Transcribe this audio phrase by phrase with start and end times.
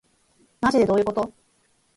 [0.61, 1.31] まじでどういうこと